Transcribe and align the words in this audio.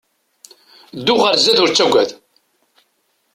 Ddu 0.97 1.15
ɣer 1.21 1.35
sdat 1.37 1.59
ur 1.63 1.69
ttaggad! 1.69 2.09